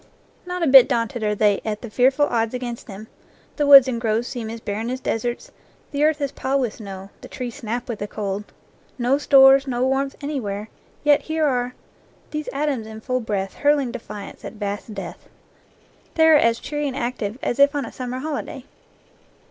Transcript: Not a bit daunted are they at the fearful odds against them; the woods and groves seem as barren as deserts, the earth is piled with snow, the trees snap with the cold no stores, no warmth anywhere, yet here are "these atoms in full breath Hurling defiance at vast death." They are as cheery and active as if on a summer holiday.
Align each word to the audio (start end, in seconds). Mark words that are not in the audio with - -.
Not 0.47 0.63
a 0.63 0.67
bit 0.67 0.89
daunted 0.89 1.21
are 1.21 1.35
they 1.35 1.61
at 1.63 1.83
the 1.83 1.89
fearful 1.91 2.25
odds 2.25 2.55
against 2.55 2.87
them; 2.87 3.07
the 3.57 3.67
woods 3.67 3.87
and 3.87 4.01
groves 4.01 4.27
seem 4.27 4.49
as 4.49 4.59
barren 4.59 4.89
as 4.89 4.99
deserts, 4.99 5.51
the 5.91 6.03
earth 6.03 6.19
is 6.21 6.31
piled 6.31 6.61
with 6.61 6.73
snow, 6.73 7.11
the 7.21 7.27
trees 7.27 7.53
snap 7.53 7.87
with 7.87 7.99
the 7.99 8.07
cold 8.07 8.45
no 8.97 9.19
stores, 9.19 9.67
no 9.67 9.85
warmth 9.85 10.15
anywhere, 10.19 10.69
yet 11.03 11.21
here 11.21 11.45
are 11.45 11.75
"these 12.31 12.49
atoms 12.51 12.87
in 12.87 12.99
full 12.99 13.19
breath 13.19 13.53
Hurling 13.53 13.91
defiance 13.91 14.43
at 14.43 14.53
vast 14.53 14.95
death." 14.95 15.29
They 16.15 16.29
are 16.29 16.35
as 16.35 16.57
cheery 16.59 16.87
and 16.87 16.97
active 16.97 17.37
as 17.43 17.59
if 17.59 17.75
on 17.75 17.85
a 17.85 17.91
summer 17.91 18.17
holiday. 18.17 18.65